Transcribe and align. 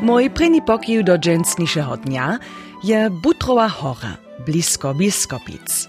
Mój 0.00 0.30
první 0.30 0.60
pokýv 0.60 1.08
do 1.08 1.16
dženstnišeho 1.16 1.96
dnia 1.96 2.38
je 2.84 3.10
Butrova 3.10 3.66
hora, 3.66 4.16
blisko 4.44 4.94
Biskopic. 4.94 5.88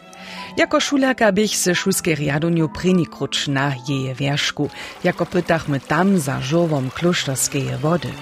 Jako 0.58 0.80
šuljaka 0.80 1.32
bych 1.32 1.58
se 1.58 1.76
šulskiej 1.76 2.16
riaduniu 2.16 2.68
první 2.68 3.06
kruč 3.06 3.48
na 3.48 3.76
jeje 3.88 4.14
wierzchu, 4.14 4.70
jako 5.04 5.26
pytachmy 5.26 5.80
tam 5.80 6.18
za 6.18 6.40
żowom 6.40 6.90
klosztorskeje 6.90 7.78
wody. 7.78 8.14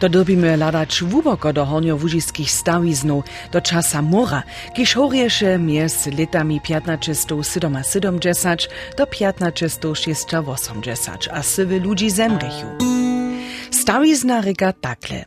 To 0.00 0.08
dobimy 0.08 0.56
ladać 0.56 1.02
wuboko 1.02 1.52
do 1.52 1.64
hornio-wužiskich 1.64 2.50
stawiznów 2.50 3.24
do 3.52 3.60
czasa 3.60 4.02
mora, 4.02 4.42
kiż 4.74 4.94
horiesze 4.94 5.58
mies 5.58 6.06
letami 6.06 6.60
1570 6.60 8.68
do 8.96 9.06
1580, 9.06 11.28
a 11.32 11.42
sywy 11.42 11.80
ludzi 11.80 12.10
zemrychu. 12.10 12.66
Stawizna 13.70 14.40
ryka 14.40 14.72
takle. 14.72 15.24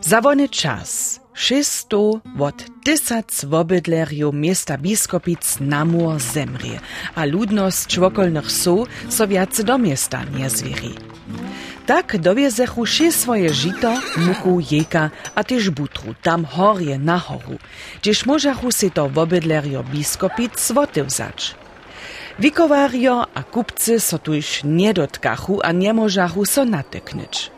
Zawony 0.00 0.48
czas. 0.48 1.20
600 1.34 1.92
od 2.38 2.64
tysac 2.84 3.44
wobydlerju 3.44 4.32
miasta 4.32 4.78
Biskopic 4.78 5.60
na 5.60 5.84
mur 5.84 6.20
zemrie, 6.20 6.80
a 7.14 7.24
ludność 7.24 7.98
wokolnych 7.98 8.52
su 8.52 8.86
so 9.08 9.26
viac 9.26 9.64
do 9.64 9.78
miasta 9.78 10.24
nie 10.24 10.50
zwieri. 10.50 10.94
Tak 11.86 12.18
dowiezechu 12.18 12.84
wszy 12.84 13.12
swoje 13.12 13.54
žito, 13.54 13.92
muku, 14.16 14.60
jeka, 14.70 15.10
a 15.34 15.44
też 15.44 15.70
butru, 15.70 16.14
tam 16.22 16.44
horje 16.44 16.98
na 16.98 17.18
horu, 17.18 17.58
gdzież 18.02 18.26
możachu 18.26 18.72
si 18.72 18.90
to 18.90 19.08
wobydlerjo 19.08 19.84
Biskopic 19.84 20.60
zwotywzać. 20.60 21.54
Wikowario 22.38 23.26
a 23.34 23.42
kupcy 23.42 24.00
so 24.00 24.18
tuż 24.18 24.64
nie 24.64 24.94
dotkachu, 24.94 25.60
a 25.62 25.72
nie 25.72 25.92
możachu 25.92 26.44
so 26.44 26.64
natyknyć. 26.64 27.50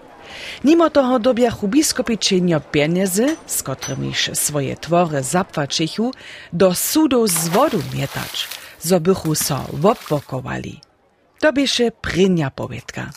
Mimo 0.64 0.90
toho 0.90 1.18
dobiachu 1.18 1.68
biskopičenjo 1.68 2.60
pieniędzy, 2.60 3.36
z 3.46 3.62
którymiż 3.62 4.30
swoje 4.34 4.76
twory 4.76 5.22
zapłacichu, 5.22 6.12
do 6.52 6.74
sudów 6.74 7.30
z 7.30 7.48
wodu 7.48 7.82
mietać, 7.94 8.48
zo 8.80 9.00
bychu 9.00 9.34
so. 9.34 9.60
To 11.40 11.52
bieše 11.52 11.90
prynja 11.90 12.50
powiedka. 12.50 13.10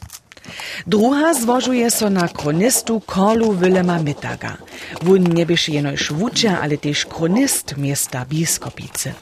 Druga 0.88 1.34
złożuje 1.34 1.92
so 1.92 2.10
na 2.10 2.28
kronistu 2.28 3.02
Korlu 3.06 3.54
Willema 3.54 4.00
Mittaga. 4.00 4.58
Wun 5.02 5.24
nie 5.24 5.46
bieše 5.46 5.72
jenoż 5.72 6.14
wučer, 6.14 6.58
ale 6.62 6.78
też 6.78 7.06
kronist 7.06 7.78
miasta 7.78 8.26
Biskopice. 8.26 9.14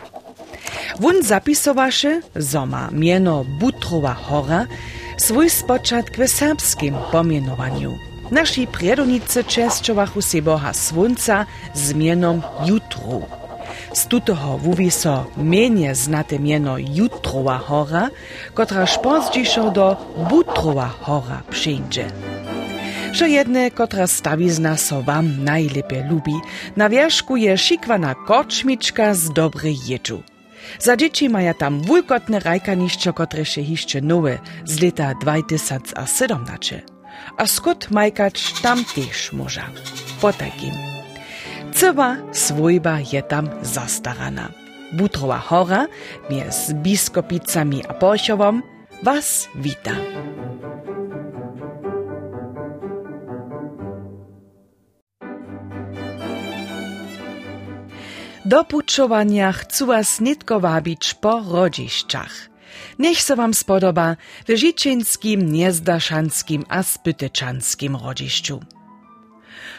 Wun 0.99 1.23
zapisowaše, 1.23 2.21
zoma 2.35 2.89
mieno 2.91 3.45
Butrova 3.59 4.13
Hora, 4.13 4.65
swój 5.17 5.49
spoczatk 5.49 6.17
w 6.17 6.27
serbskim 6.27 6.95
pomienowaniu. 7.11 7.97
Nasi 8.31 8.67
priedonicy 8.67 9.43
česčovachu 9.43 10.21
si 10.21 10.41
Boha 10.41 10.73
Słonca 10.73 11.45
zmienom 11.73 12.41
Jutru. 12.65 13.44
Z 13.93 14.07
tutoho 14.07 14.57
wuwi 14.57 14.91
so 14.91 15.25
menje 15.37 15.95
znate 15.95 16.39
mieno 16.39 16.77
Jutrova 16.77 17.57
hora, 17.57 18.09
kotra 18.53 18.85
pozdzišo 19.03 19.71
do 19.71 19.95
Butrova 20.29 20.89
hora 21.01 21.41
przyjdzie. 21.49 22.05
Jedne, 23.27 23.71
kotra 23.71 24.07
stawizna 24.07 24.77
so 24.77 25.01
wam 25.01 25.43
najlepiej 25.43 26.03
lubi, 26.09 26.33
na 26.75 26.89
wierzchu 26.89 27.37
je 27.37 27.57
szikwana 27.57 28.15
koczmiczka 28.15 29.13
z 29.13 29.29
dobrej 29.29 29.77
jeczu. 29.87 30.23
Za 30.79 30.97
dzieci 30.97 31.29
maja 31.29 31.53
tam 31.53 31.81
wulkotne 31.81 32.39
rajkaniszczo, 32.39 33.13
kotre 33.13 33.45
się 33.45 33.63
hiszcze 33.63 34.01
nowe 34.01 34.37
z 34.65 34.81
lata 34.81 35.13
2017. 35.21 36.81
A 37.37 37.47
skut 37.47 37.91
majkać 37.91 38.53
tam 38.61 38.85
też 38.85 39.33
może. 39.33 39.61
Po 40.21 40.33
takim. 40.33 40.94
Cyba 41.75 42.15
swojba 42.31 43.03
je 43.03 43.19
tam 43.19 43.51
zastarana. 43.59 44.47
Butrowa 44.95 45.35
hora, 45.35 45.91
z 46.31 46.71
biskopicami 46.71 47.83
a 47.83 47.91
porchowom, 47.91 48.63
was 49.03 49.51
wita. 49.59 49.91
Do 58.47 58.63
pučovania 58.63 59.51
chcú 59.51 59.91
vás 59.91 60.23
nitko 60.23 60.63
vábiť 60.63 61.19
po 61.19 61.43
rodiščach. 61.43 62.55
Nech 63.03 63.19
sa 63.19 63.35
vám 63.35 63.51
spodoba 63.51 64.15
w 64.47 64.55
Žičinským, 64.55 65.43
Niezdašanským 65.43 66.71
a 66.71 66.79
Spytečanským 66.79 67.99
rodišću. 67.99 68.74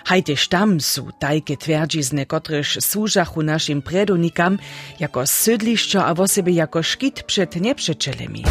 Hajtež 0.04 0.48
tam 0.48 0.80
sú 0.80 1.10
tajke 1.18 1.56
twierdzizny, 1.56 2.26
kotrež 2.26 2.78
służachu 2.80 3.42
naszym 3.42 3.82
predonikam 3.82 4.58
jako 5.00 5.26
sydlišćo 5.26 6.00
a 6.04 6.12
vo 6.12 6.28
sebe 6.28 6.50
jako 6.50 6.82
škit 6.82 7.22
przed 7.22 7.56
nepřečelemi. 7.56 8.42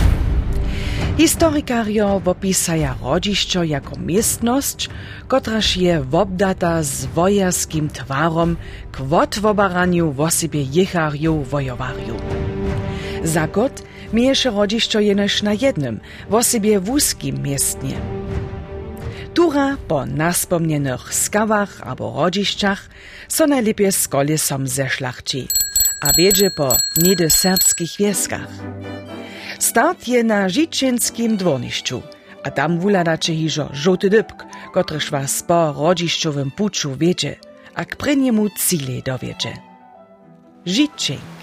Historikario 1.17 2.19
wopisaja 2.19 2.95
rodzišćo 3.01 3.63
jako 3.63 3.95
miestnosć, 3.95 4.89
kotraż 5.27 5.77
je 5.77 6.01
wobdata 6.01 6.83
z 6.83 7.05
wojarskim 7.15 7.89
twarom 7.89 8.57
k 8.91 8.99
wotwobaraniu 8.99 10.11
wosibie 10.11 10.65
jechariu 10.71 11.43
wojowariu. 11.51 12.19
Zakot 13.23 13.83
miejesze 14.13 14.49
rodzišćo 14.49 14.99
jenoż 14.99 15.41
na 15.41 15.53
jednym, 15.53 15.99
wosibie 16.29 16.79
wuskim 16.79 17.39
miestnie. 17.39 18.14
Tura 19.35 19.75
po 19.87 20.05
naspomnienych 20.05 21.13
skawach 21.13 21.83
albo 21.83 22.13
rodzišćach 22.15 22.81
so 23.27 23.43
najlepiej 23.47 23.91
z 23.91 24.07
kolesom 24.07 24.67
zeszlachci, 24.67 25.47
a 26.01 26.07
wiedzie 26.17 26.51
po 26.55 26.71
niedy 26.97 27.29
serbskich 27.29 27.99
wieskach. 27.99 28.47
Start 29.59 30.07
je 30.07 30.23
na 30.23 30.49
Žičinskim 30.49 31.35
dwornišću, 31.37 32.01
a 32.43 32.51
tam 32.51 32.79
wuladače 32.79 33.35
hižo 33.35 33.69
žoty 33.73 34.07
dybk, 34.09 34.39
kotryż 34.71 35.11
was 35.11 35.43
po 35.43 35.75
rodzišćowym 35.75 36.51
puczu 36.51 36.95
wiedzie, 36.95 37.35
a 37.75 37.85
k 37.85 37.95
prynjemu 37.95 38.47
cile 38.55 39.01
dowiedzie. 39.03 39.53
Žičink. 40.65 41.35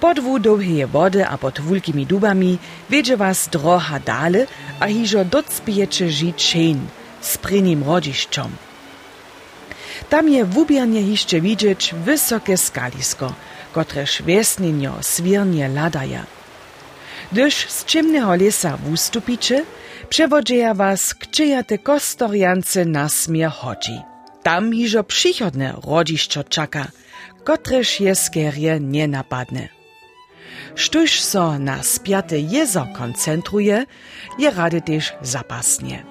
Pod 0.00 0.20
długie 0.40 0.86
wody 0.86 1.24
a 1.24 1.38
pod 1.38 1.60
wulkimi 1.60 2.06
dubami 2.06 2.58
wiedzie 2.90 3.16
was 3.16 3.48
droha 3.48 3.98
dale, 4.00 4.46
a 4.80 4.86
hižo 4.86 5.24
docpiječe 5.24 6.08
Žičin 6.08 6.80
z 7.22 7.36
prynjim 7.36 7.82
rodzišćom. 7.82 8.50
Tam 10.08 10.28
je 10.28 10.44
wubiernie 10.44 11.02
hiszcze 11.02 11.40
widzieć 11.40 11.94
wysokie 12.04 12.56
skalisko, 12.56 13.32
kotreż 13.72 14.22
wiesninio 14.22 14.92
swirnie 15.02 15.68
ladaja. 15.68 16.24
Gdyż 17.32 17.54
z 17.68 17.84
ciemnego 17.84 18.34
lesa 18.34 18.76
wustupicie, 18.76 19.64
przewodzieja 20.08 20.74
was 20.74 21.14
k 21.14 21.26
czyjate 21.30 21.78
kostoriance 21.78 22.84
na 22.84 23.08
chodzi. 23.50 24.00
Tam 24.42 24.72
hiżo 24.72 25.04
przychodne 25.04 25.74
rodziszczo 25.84 26.44
czaka, 26.44 26.86
kotreż 27.44 28.00
jeskerje 28.00 28.80
nie 28.80 29.08
napadne. 29.08 29.75
Sztuż 30.76 31.20
so 31.20 31.58
na 31.58 31.82
spiate 31.82 32.38
jezo 32.38 32.86
koncentruje, 32.96 33.86
je 34.38 34.50
rady 34.50 34.80
też 34.80 35.12
zapasnie. 35.22 36.04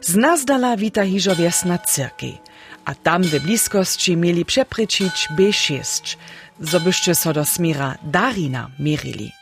Z 0.00 0.16
nazdala 0.16 0.76
wita 0.76 1.02
wiesna 1.38 1.78
cyrki, 1.78 2.38
a 2.84 2.94
tam 2.94 3.22
w 3.22 3.40
bliskości 3.40 4.16
mieli 4.16 4.44
przeprycić 4.44 5.28
B6, 5.38 6.16
zobyście 6.60 7.14
so 7.14 7.32
do 7.32 7.44
smira 7.44 7.94
Darina 8.02 8.70
mierili. 8.78 9.32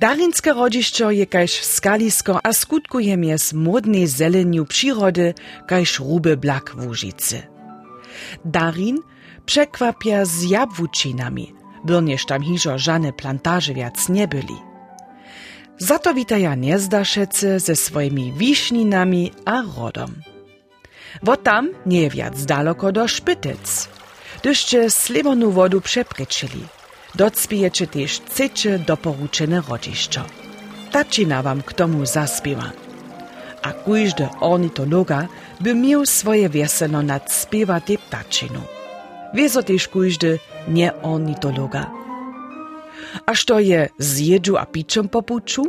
Darinske 0.00 0.52
rodzišćo 0.52 1.10
je 1.10 1.26
kajž 1.26 1.52
skalisko 1.62 2.40
a 2.42 2.52
skutkuje 2.52 3.16
mjes 3.16 3.52
modnej 3.52 4.06
zelenju 4.06 4.64
przyrody 4.66 5.34
kajž 5.66 6.00
rube 6.00 6.36
blak 6.36 6.74
Łużycy. 6.78 7.42
Darin 8.44 8.98
przekwapia 9.46 10.24
z 10.24 10.42
jabłuczynami, 10.42 11.54
bylnież 11.84 12.26
tam 12.26 12.42
hiżo 12.42 12.78
żane 12.78 13.12
plantaże 13.12 13.74
wiac 13.74 14.08
nie 14.08 14.28
byli. 14.28 14.56
Za 15.78 15.98
to 15.98 16.14
witaja 16.14 16.54
Niezdaszece 16.54 17.60
ze 17.60 17.76
swoimi 17.76 18.32
wiśninami 18.32 19.32
a 19.44 19.62
rodom. 19.76 20.10
Wo 21.22 21.36
tam 21.36 21.68
nie 21.86 22.10
wiac 22.10 22.44
daleko 22.44 22.92
do 22.92 23.08
Szpytyc, 23.08 23.88
gdyżcie 24.40 24.90
sliwonu 24.90 25.50
wodu 25.50 25.80
przepryczyli– 25.80 26.64
docpijecie 27.14 27.86
też 27.86 28.20
chcecie 28.20 28.78
doporučene 28.78 29.62
rodzišćo. 29.68 30.22
Tačina 30.92 31.42
wam 31.42 31.62
k 31.62 31.72
tomu 31.72 32.06
zaspiewa. 32.06 32.70
a 33.62 33.72
kujždy 33.72 34.28
ornitologa 34.40 35.26
by 35.60 35.74
miał 35.74 36.06
swoje 36.06 36.48
wieselo 36.48 37.02
nad 37.02 37.32
spiewa 37.32 37.80
tej 37.80 37.98
ptačinu. 37.98 38.73
Wieso 39.34 39.62
też 39.62 39.88
kujždy 39.88 40.38
nie 40.68 41.02
ornitologa. 41.02 41.90
A 43.26 43.34
što 43.34 43.58
je 43.58 43.88
z 43.98 44.20
jedžu 44.20 44.56
a 44.56 44.66
pičom 44.66 45.08
po 45.08 45.22
puču? 45.22 45.64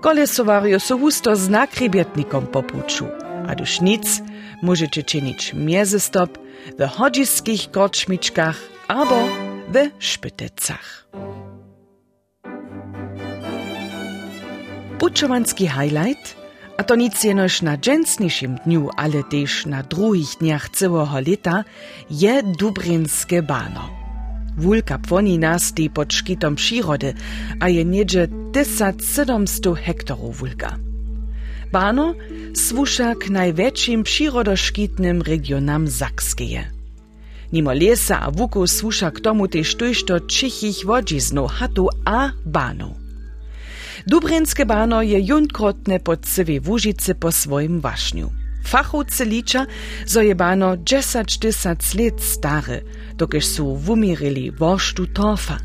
Kolesowario 0.00 0.80
so 0.80 0.98
husto 0.98 1.36
z 1.36 1.48
nakrybietnikom 1.48 2.46
po 2.46 2.62
puču, 2.62 3.06
a 3.48 3.54
duż 3.54 3.80
nic 3.80 4.22
możecie 4.62 5.02
czynić 5.02 5.54
miezystop 5.54 6.38
w 6.78 6.88
chodziskich 6.88 7.70
korczmiczkach 7.70 8.56
albo 8.88 9.28
w 9.72 9.88
szpytycach. 9.98 11.06
Pučovanski 14.98 15.68
highlight, 15.68 16.39
A 16.80 16.82
to 16.82 16.96
nic 16.96 17.24
jenož 17.24 17.60
na 17.60 17.76
dženstnišim 17.76 18.64
dniu, 18.64 18.88
ale 18.96 19.20
tež 19.28 19.68
na 19.68 19.84
druhých 19.84 20.40
dniach 20.40 20.72
celého 20.72 21.18
leta 21.20 21.68
je 22.08 22.40
Dubrinské 22.56 23.44
báno. 23.44 23.92
Vulka 24.56 24.96
Pfonina 24.98 25.60
stojí 25.60 25.92
pod 25.92 26.08
škytom 26.08 26.56
přírody 26.56 27.14
a 27.60 27.66
je 27.68 27.84
něže 27.84 28.28
1700 28.56 29.76
hektarů 29.76 30.32
vulka. 30.32 30.80
Báno 31.68 32.16
sluša 32.56 33.14
k 33.14 33.28
najväčším 33.28 34.00
přírodoškytným 34.02 35.20
regionám 35.20 35.84
Sakskeje. 35.84 36.64
Nimo 37.52 37.76
lesa 37.76 38.24
a 38.24 38.32
vuku 38.32 38.64
sluša 38.64 39.12
k 39.12 39.20
tomu 39.20 39.52
tež 39.52 39.76
to, 39.76 39.84
čo 39.92 40.16
čichých 40.24 40.88
vodžiznov 40.88 41.60
hatu 41.60 41.92
a 42.08 42.32
bánov. 42.48 42.99
Dubrenske 44.06 44.64
bano 44.64 45.02
je 45.02 45.26
junkrotne 45.26 45.98
pod 45.98 46.26
sevi 46.26 46.58
Vužice 46.58 47.14
po 47.14 47.32
svojem 47.32 47.80
vašnju. 47.80 48.30
Fahovce 48.70 49.24
liča, 49.24 49.66
zo 50.06 50.20
je 50.20 50.34
bano 50.34 50.76
10-10 50.76 51.98
let 51.98 52.20
stare, 52.20 52.82
dokaj 53.14 53.40
so 53.40 53.64
vumirili 53.64 54.50
voštu 54.58 55.06
torfa. 55.06 55.56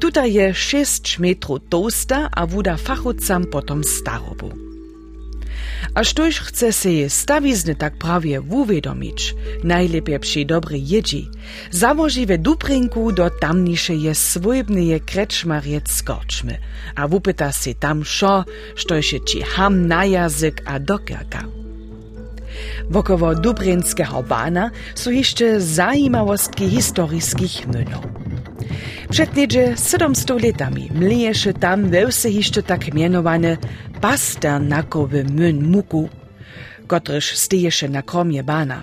Tuta 0.00 0.22
je 0.22 0.52
6 0.52 1.18
metrov 1.18 1.58
tosta, 1.68 2.28
a 2.36 2.44
vuda 2.44 2.76
fahovcam 2.76 3.44
potom 3.52 3.84
starobu. 3.84 4.67
A 5.94 6.04
štož 6.04 6.40
chce 6.40 6.90
je 6.90 7.10
stawizny 7.10 7.74
tak 7.74 7.96
prawie 7.96 8.40
wuwiadomić, 8.40 9.34
najlepiej 9.64 10.20
przy 10.20 10.44
dobrej 10.44 10.88
jedzi, 10.88 11.30
założy 11.70 12.26
we 12.26 12.38
Dubrinku 12.38 13.12
do 13.12 13.30
tamniejszej 13.30 14.14
swojbnej 14.14 15.00
kreczmariec 15.00 15.90
skoczmy, 15.90 16.58
a 16.94 17.08
wupyta 17.08 17.52
se 17.52 17.74
tam 17.74 18.04
szo, 18.04 18.44
što 18.74 19.02
się 19.02 19.20
ci 19.20 19.42
ham 19.42 19.86
na 19.86 20.04
jazyk 20.04 20.62
a 20.66 20.78
dokerka. 20.78 21.44
Wokoło 22.90 23.34
Dubrinskiego 23.34 24.22
bana 24.22 24.70
są 24.94 25.10
jeszcze 25.10 25.60
zajimawostki 25.60 26.70
historyjskich 26.70 27.66
mylów. 27.66 28.04
Przed 29.10 29.36
niedzie 29.36 29.74
700 29.76 30.42
latami 30.42 30.90
mleješe 30.94 31.52
tam 31.54 31.90
wełse 31.90 32.30
jeszcze 32.30 32.62
tak 32.62 32.94
mianowane 32.94 33.56
pasternakowy 34.00 35.24
myn 35.24 35.70
muku, 35.70 36.08
kotryż 36.86 37.36
steješe 37.36 37.88
na 37.88 38.02
kromie 38.02 38.42
bana. 38.42 38.82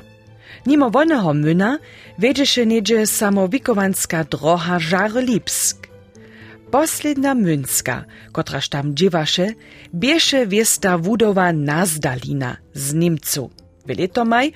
Nimo 0.65 0.89
wonego 0.89 1.33
myna 1.33 1.79
wiedzieše 2.19 2.65
niedzie 2.65 3.07
samowikowanska 3.07 4.23
droha 4.23 4.79
Żarlipsk. 4.79 5.87
Posledna 6.71 7.35
münska, 7.35 8.05
kotraż 8.31 8.69
tam 8.69 8.95
dziewaše, 8.95 9.47
bieše 9.93 10.47
wiesta 10.47 10.97
wudowa 10.97 11.53
Nazdalina 11.53 12.57
z 12.73 12.93
Niemcu. 12.93 13.49
W 13.85 13.97
letomaj 13.97 14.51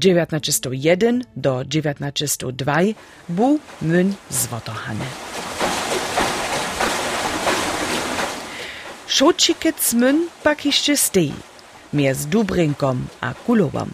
1901 0.00 1.24
do 1.36 1.64
1902 1.64 2.78
był 3.28 3.58
myn 3.82 4.14
zwotohany. 4.30 5.04
Šočikec 9.06 9.92
myn 9.92 10.28
pak 10.42 10.64
jeszcze 10.64 10.96
stej, 10.96 11.32
miez 11.92 12.26
Dubrinkom 12.26 13.06
a 13.20 13.34
Kulowom. 13.34 13.90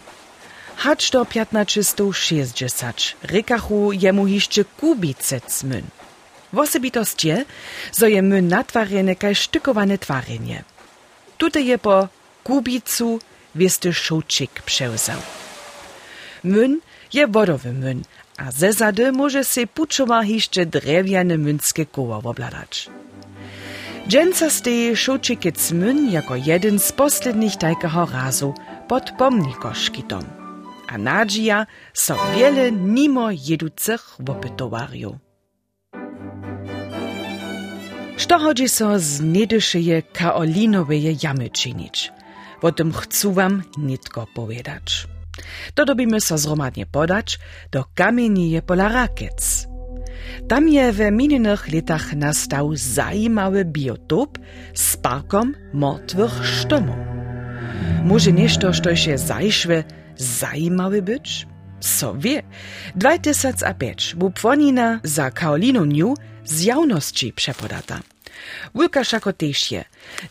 Hacz 0.75 1.11
do 1.11 1.25
1560 1.25 3.15
rykachu 3.23 3.91
jemu 3.91 4.27
jeszcze 4.27 4.65
kubicec 4.65 5.63
myn. 5.63 5.83
Wosebitost 6.53 7.23
je, 7.23 7.45
zo 7.91 8.07
je 8.07 8.21
myn 8.21 8.47
natwarjene 8.47 9.15
kaj 9.15 9.35
sztykowane 9.35 9.97
twarjenje. 9.97 10.63
Tutaj 11.37 11.65
je 11.65 11.77
po 11.77 12.07
kubicu 12.43 13.19
wiesty 13.55 13.93
Szołczyk 13.93 14.61
przełzał. 14.61 15.21
Myn 16.43 16.79
je 17.13 17.27
wodowy 17.27 17.73
myn, 17.73 18.03
a 18.37 18.51
ze 18.51 18.73
zady 18.73 19.11
może 19.11 19.43
se 19.43 19.67
puczoma 19.67 20.23
jeszcze 20.23 20.65
drewiane 20.65 21.37
mynskie 21.37 21.85
koła 21.85 22.17
obladać. 22.17 22.89
Dżęca 24.07 24.49
steje 24.49 24.95
Szołczykiec 24.95 25.71
myn 25.71 26.11
jako 26.11 26.35
jeden 26.35 26.79
z 26.79 26.91
poslednich 26.91 27.55
tajkeho 27.55 28.05
razu 28.05 28.53
pod 28.87 29.11
pomnikoszkitom. 29.17 30.23
A 30.87 30.97
nadzija 30.97 31.67
so 31.93 32.15
wiele 32.35 32.71
nimo 32.71 33.31
jeducych 33.31 34.15
wopytowariów. 34.19 35.15
Što 38.17 38.39
chodzi 38.39 38.69
so 38.69 38.99
z 38.99 39.21
niedyszeje 39.21 40.01
kaolinoweje 40.01 41.15
jamy 41.23 41.49
czynić? 41.49 42.11
O 42.61 42.71
tym 42.71 42.93
chcę 42.93 43.33
wam 43.33 43.63
nitko 43.77 44.27
powiedzieć. 44.33 45.07
To 45.73 45.85
dobimy 45.85 46.21
so 46.21 46.37
zromadnie 46.37 46.85
podać 46.85 47.39
do 47.71 47.85
kamienieje 47.95 48.61
pola 48.61 48.89
Rakiec. 48.89 49.67
Tam 50.47 50.69
je 50.69 50.91
w 50.91 50.99
minionych 51.11 51.73
latach 51.73 52.13
nastał 52.13 52.75
zajimawy 52.75 53.65
biotop 53.65 54.37
z 54.73 54.97
parkom 54.97 55.55
martwych 55.73 56.45
sztomów. 56.45 56.95
Może 58.03 58.31
nieszto, 58.31 58.73
što 58.73 58.95
się 58.95 59.17
zajszwe, 59.17 59.83
zajimawy 60.17 61.01
być? 61.01 61.47
So 61.79 62.13
wie, 62.13 62.43
2005 62.95 64.15
był 64.15 64.31
płonina 64.31 64.99
za 65.03 65.31
Kaolinu 65.31 65.85
New 65.85 66.17
z 66.45 66.63
jawności 66.63 67.33
przepodata. 67.33 68.10
Wulka 68.73 69.03
šako 69.03 69.31
tež 69.31 69.71
je, 69.71 69.83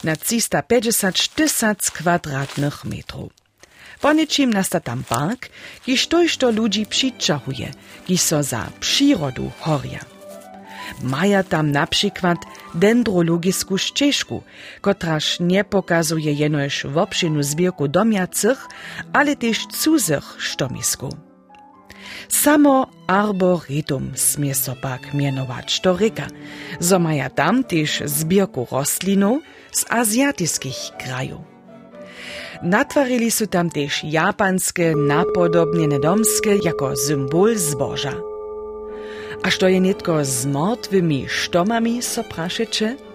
na 0.05 0.17
350 0.17 1.29
tysac 1.35 1.91
kwadratnych 1.91 2.85
metrów. 2.85 3.33
Po 4.01 4.13
nasta 4.47 4.81
tam 4.81 5.05
park, 5.05 5.49
kiż 5.85 6.09
to 6.39 6.51
ludzi 6.51 6.87
przyczahuje, 6.87 7.73
kiż 8.07 8.21
so 8.21 8.43
za 8.43 8.71
przyrodu 8.81 9.51
horia. 9.61 10.01
Maja 11.03 11.43
tam 11.43 11.71
na 11.73 11.87
przykład 11.87 12.39
dendrologisku 12.75 13.79
ścieżku, 13.79 14.43
kotraż 14.81 15.41
nie 15.41 15.65
pokazuje 15.65 16.33
jenoż 16.33 16.87
w 16.87 16.97
obszynu 16.97 17.43
zbierku 17.43 17.89
domiacych, 17.89 18.67
ale 19.13 19.37
też 19.37 19.67
cudzych 19.67 20.37
sztomisków. 20.39 21.30
Samo 22.29 22.87
arboretum 23.07 24.13
smie 24.15 24.55
so 24.55 24.75
pak 24.83 25.15
mienować 25.15 25.81
to 25.81 25.97
ryka, 25.97 26.27
zo 26.81 26.99
maja 26.99 27.31
tam 27.31 27.65
też 27.65 28.03
zbierku 28.05 28.67
rostlinów 28.71 29.43
z 29.73 29.85
azjatyckich 29.89 30.77
krajów. 30.99 31.41
Natwarili 32.63 33.31
su 33.31 33.47
tam 33.47 33.71
też 33.71 34.05
japanskie 34.05 34.95
napodobniene 34.97 35.99
domskie 36.01 36.57
jako 36.65 36.97
symbol 36.97 37.57
zboża. 37.57 38.13
A 39.43 39.51
što 39.51 39.69
je 39.69 39.81
netko 39.81 40.25
z 40.25 40.47
mrtwymi 40.47 41.29
sztomami, 41.29 42.03
so 42.03 42.25
praszecze? 42.25 43.10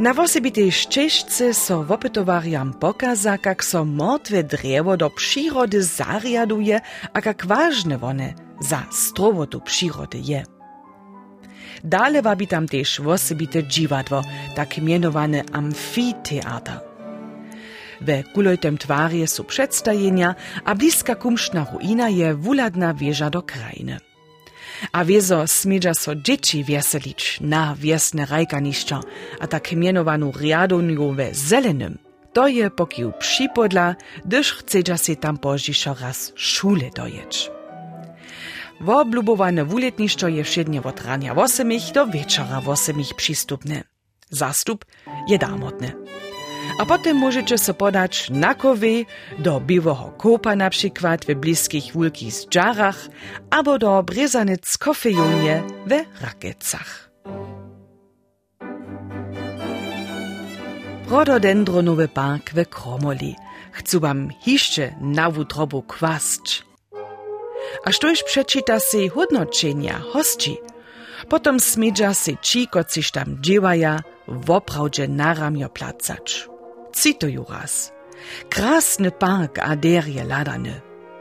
Na 0.00 0.14
wosebitej 0.14 0.72
szczeżce 0.72 1.54
so 1.54 1.84
wopytowariam 1.84 2.74
pokaza, 2.74 3.38
jak 3.46 3.64
so 3.64 3.84
mrtwe 3.84 4.44
drewo 4.44 4.96
do 4.96 5.10
przyrody 5.10 5.82
zariaduje, 5.82 6.80
a 7.12 7.20
jak 7.26 7.46
ważne 7.46 8.00
one 8.00 8.34
za 8.60 8.86
strowotu 8.92 9.60
przyrody 9.60 10.18
je. 10.18 10.44
Dale 11.84 12.22
wabi 12.22 12.46
tam 12.46 12.68
też 12.68 13.00
wosebite 13.00 13.64
dziwadło, 13.64 14.22
tak 14.54 14.78
mianowane 14.78 15.42
amfiteater. 15.52 16.80
We 18.00 18.22
kulojtem 18.34 18.78
twarje 18.78 19.26
su 19.26 19.44
przedstawienia, 19.44 20.34
a 20.64 20.74
bliska 20.74 21.14
kumszna 21.14 21.66
ruina 21.72 22.08
je 22.08 22.34
wuladna 22.34 22.94
wieża 22.94 23.30
do 23.30 23.42
krainy. 23.42 23.98
A 24.92 25.04
wiezo 25.04 25.46
smidża 25.46 25.94
so 25.94 26.14
dzieci 26.14 26.64
wieselić 26.64 27.38
na 27.40 27.74
wiesne 27.74 28.26
rajkaniszczo, 28.26 29.00
a 29.40 29.46
tak 29.46 29.72
mianowanu 29.72 30.32
riadoniu 30.32 31.12
we 31.12 31.34
zelenym. 31.34 31.98
To 32.32 32.48
je 32.48 32.70
pokiu 32.70 33.12
przypodla, 33.18 33.94
gdyż 34.24 34.52
chcedza 34.52 34.96
się 34.96 35.16
tam 35.16 35.38
pożiszo 35.38 35.94
raz 36.00 36.32
szule 36.34 36.90
dojeć. 36.96 37.50
Woblubowane 38.80 39.64
wuletniszczo 39.64 40.28
je 40.28 40.44
wszednie 40.44 40.82
od 40.82 41.00
rania 41.00 41.34
8 41.34 41.70
do 41.94 42.06
wieczora 42.06 42.62
8 42.66 42.96
przystupne. 43.16 43.84
Zastup 44.30 44.84
je 45.28 45.38
damotny. 45.38 45.92
A 46.78 46.86
potem 46.86 47.16
możecie 47.16 47.58
so 47.58 47.74
podać 47.74 48.30
na 48.30 48.54
kowy 48.54 49.04
do 49.38 49.60
biłego 49.60 50.12
kopa 50.18 50.56
na 50.56 50.70
przykład 50.70 51.24
w 51.24 51.34
bliskich 51.34 51.92
wulkich 51.92 52.34
dżarach, 52.48 53.08
albo 53.50 53.78
do 53.78 54.02
brezanic 54.02 54.78
kofejunie 54.78 55.62
we 55.86 56.04
Rakiecach. 56.20 57.10
Rododendronowy 61.10 62.08
park 62.08 62.54
we 62.54 62.66
Kromoli. 62.66 63.36
Chcę 63.72 64.00
wam 64.00 64.28
jeszcze 64.46 64.94
na 65.00 65.30
wutrobu 65.30 65.82
kwasć. 65.82 66.64
A 67.84 67.92
sztoż 67.92 68.22
przeczyta 68.22 68.80
się 68.80 69.08
hodnoczenia 69.08 70.00
hosci. 70.12 70.56
Potom 71.28 71.60
smidża 71.60 72.14
się 72.14 72.36
ci, 72.42 72.68
kociś 72.68 73.10
tam 73.10 73.36
dziewaja, 73.40 74.00
woprawdzie 74.28 75.08
na 75.08 75.34
ramio 75.34 75.68
placać. 75.68 76.48
Cituju 76.96 77.44
raz. 77.48 77.92
Krasny 78.48 79.10
park 79.10 79.58
a 79.58 79.76
derje 79.76 80.24
ladany. 80.24 80.80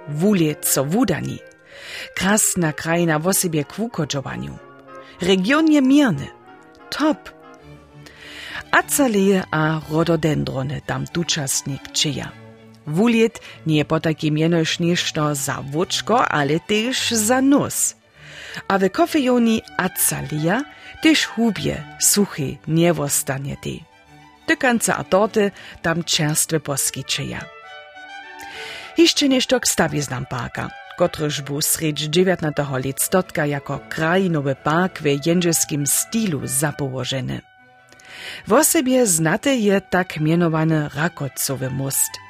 Wuliec 0.10 0.67
so 0.67 0.86
wudani. 0.86 1.39
Krasna 2.15 2.74
krajina 2.74 3.20
w 3.20 3.27
osobie 3.27 3.63
kwukodżowaniu. 3.63 4.58
Region 5.22 5.72
je 5.72 5.82
mierny. 5.82 6.27
Top. 6.89 7.29
Acaleje 8.72 9.44
a 9.51 9.82
rododendrony 9.91 10.82
tam 10.86 11.08
tuczasnik 11.08 11.91
czyja. 11.91 12.32
Wuliet 12.88 13.41
nie 13.65 13.86
po 13.86 14.00
takim 14.00 14.38
jenoś 14.38 14.79
nieszto 14.79 15.36
za 15.36 15.62
wóczko, 15.72 16.27
ale 16.27 16.60
też 16.60 17.12
za 17.12 17.41
nos. 17.41 17.96
A 18.67 18.77
w 18.77 18.89
kofejoni 18.89 19.62
acalia 19.77 20.63
też 21.03 21.25
hubie, 21.25 21.84
suchy, 22.00 22.58
nie 22.67 22.94
wostanie 22.94 23.58
ty. 23.58 23.95
Tykance 24.46 24.96
a 24.96 25.04
torty 25.04 25.52
tam 25.82 26.04
czerstwe 26.04 26.60
poskyczyja. 26.60 27.46
Jeszcze 28.98 29.30
nieszto 29.30 29.60
k 29.60 29.68
stawiznam 29.68 30.25
parka, 30.25 30.70
kotryż 30.98 31.42
był 31.42 31.62
sredź 31.62 32.00
19. 32.00 32.66
listotka 32.75 33.46
jako 33.46 33.80
krajinowy 33.90 34.56
park 34.56 35.00
w 35.02 35.06
jędrzeskim 35.25 35.88
stylu 35.88 36.42
zapołożony. 36.44 37.42
W 38.48 38.54
osobie 38.54 39.08
znate 39.08 39.56
je 39.56 39.82
tak 39.82 40.20
mianowany 40.20 40.90
Rakocowy 40.96 41.70
most– 41.70 42.12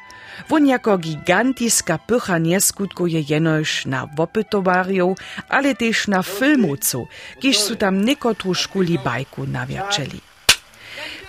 Won 0.49 0.67
jako 0.67 0.97
gigantiska 0.97 1.97
pycha 1.97 2.37
nie 2.37 2.61
skutkuje 2.61 3.21
jenož 3.29 3.85
na 3.85 4.07
wopytowarjów, 4.07 5.17
ale 5.49 5.75
też 5.75 6.07
na 6.07 6.23
filmowców, 6.23 7.07
kiež 7.41 7.59
su 7.59 7.75
tam 7.75 8.05
niekotru 8.05 8.53
szkuli 8.53 8.99
bajku 8.99 9.47
nawiaczeli. 9.47 10.34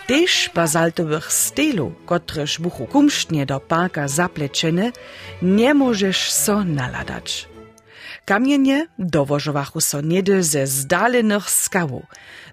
Też 0.06 0.50
bazaltowych 0.54 1.32
stylu, 1.32 1.92
kotreż 2.06 2.58
buchu 2.58 2.86
kumsztnie 2.86 3.46
do 3.46 3.60
parka 3.60 4.06
nie 5.42 5.74
możesz 5.74 6.32
so 6.32 6.64
naladać. 6.64 7.48
Kamienie 8.24 8.86
dowożowachu 8.98 9.80
so 9.80 10.00
niedy 10.00 10.42
ze 10.42 10.66
zdalenych 10.66 11.50
skałów, 11.50 12.04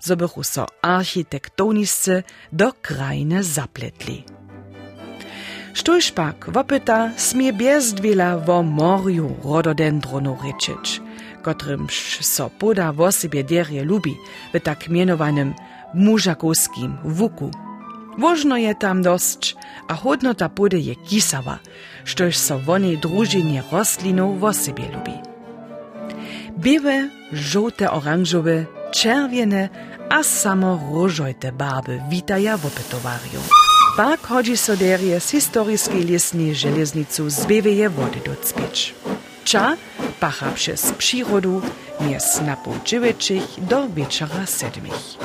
zo 0.01 0.15
bychu 0.15 0.43
so 0.43 0.65
architektoniscy 0.81 2.23
do 2.51 2.73
krajne 2.81 3.43
zapletli. 3.43 4.23
Štóž 5.73 6.11
pak 6.13 6.53
wopyta 6.53 7.11
smie 7.17 7.53
bez 7.53 7.93
dwila 7.93 8.37
wo 8.37 8.61
morju 8.63 9.41
rododendronu 9.43 10.37
rečić, 10.43 11.01
kotrymž 11.41 12.21
so 12.21 12.49
poda 12.49 12.93
wo 12.93 13.11
sobie 13.11 13.43
derje 13.43 13.83
lubi 13.83 14.13
w 14.53 14.59
tak 14.59 14.89
mianowanym 14.89 15.53
mużakowskim 15.93 16.97
wuku. 17.03 17.51
Wożno 18.17 18.57
je 18.57 18.75
tam 18.75 19.01
dosć, 19.01 19.55
a 19.87 19.93
hodnota 19.93 20.49
pody 20.49 20.79
je 20.79 20.95
kisawa, 20.95 21.59
štož 22.05 22.37
so 22.37 22.59
wonej 22.59 22.97
družinie 22.97 23.63
rostlinów 23.71 24.39
wo 24.39 24.53
sobie 24.53 24.83
lubi. 24.93 25.17
Białe, 26.57 27.09
żółte, 27.31 27.91
oranżowe, 27.91 28.65
czerwiene 28.91 29.69
a 30.09 30.23
samo 30.23 30.79
różojte 30.91 31.51
barwy 31.51 32.01
witaja 32.09 32.57
w 32.57 32.65
opytowariu. 32.65 33.41
Pak 33.97 34.27
chodzi 34.27 34.57
so 34.57 34.77
derje 34.77 35.19
z 35.19 35.29
historiskiej 35.29 36.03
lesnej 36.03 36.55
żeleznicu 36.55 37.29
z 37.29 37.39
wody 37.89 38.19
docpieć. 38.25 38.95
Cza 39.43 39.77
pacha 40.19 40.51
przez 40.51 40.91
przyrodu 40.91 41.61
mies 42.01 42.41
na 42.41 42.55
pół 42.55 42.73
do 43.57 43.89
wieczora 43.89 44.45
sedmich. 44.45 45.17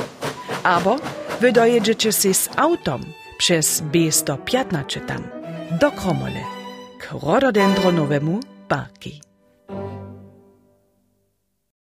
Abo 0.63 0.97
wy 1.41 1.53
dojedziecie 1.53 2.13
się 2.13 2.35
z 2.35 2.49
autom. 2.57 3.01
Przez 3.39 3.83
B115 3.83 5.07
tam, 5.07 5.23
do 5.81 5.91
Kromole, 5.91 6.43
k 7.01 7.13
rododendronowemu 7.23 8.41
parki. 8.69 9.28